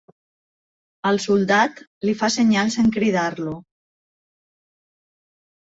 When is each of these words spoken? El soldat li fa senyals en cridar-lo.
El 1.09 1.19
soldat 1.25 1.83
li 2.09 2.17
fa 2.23 2.31
senyals 2.37 2.79
en 2.85 2.89
cridar-lo. 2.97 3.55